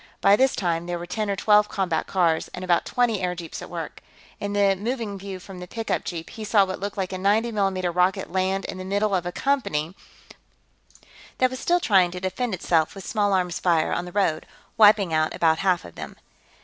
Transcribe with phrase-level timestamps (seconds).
[0.19, 3.69] By this time, there were ten or twelve combat cars and about twenty airjeeps at
[3.69, 4.01] work.
[4.39, 7.51] In the moving view from the pickup jeep, he saw what looked like a 90
[7.51, 9.95] mm rocket land in the middle of a company
[11.37, 15.13] that was still trying to defend itself with small arms fire on the road, wiping
[15.13, 16.15] out about half of them.